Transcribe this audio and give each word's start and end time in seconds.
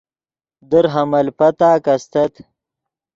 در 0.69 0.85
حمل 0.95 1.27
پتاک 1.37 1.85
استت 1.93 2.33